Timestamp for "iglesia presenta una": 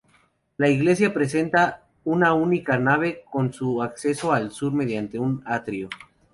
0.67-2.33